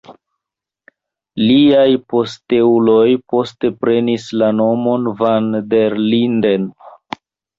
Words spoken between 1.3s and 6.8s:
Liaj posteuloj poste prenis la nomon van der Linden.